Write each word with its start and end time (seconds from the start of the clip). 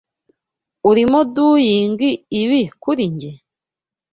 Urimo 0.89 1.19
doing 1.35 1.99
ibi 2.41 2.61
kuri 2.81 3.03
njye? 3.13 3.31